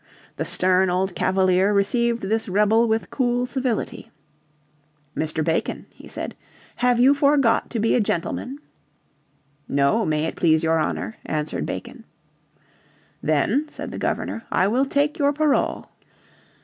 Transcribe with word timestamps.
The 0.37 0.45
stern 0.45 0.89
old 0.89 1.13
Cavalier 1.13 1.71
received 1.71 2.23
this 2.23 2.49
rebel 2.49 2.87
with 2.87 3.11
cool 3.11 3.45
civility. 3.45 4.09
"Mr. 5.15 5.43
Bacon," 5.45 5.85
he 5.93 6.07
said, 6.07 6.35
"have 6.77 6.99
you 6.99 7.13
forgot 7.13 7.69
to 7.69 7.79
be 7.79 7.93
a 7.93 7.99
gentleman?" 8.01 8.57
"No, 9.67 10.03
may 10.03 10.25
it 10.25 10.35
please 10.37 10.63
your 10.63 10.79
honour," 10.81 11.17
answered 11.23 11.67
Bacon, 11.67 12.03
"Then," 13.21 13.67
said 13.69 13.91
the 13.91 13.99
Governor, 13.99 14.43
"I 14.51 14.67
will 14.67 14.85
take 14.85 15.19
your 15.19 15.33
parole." 15.33 15.87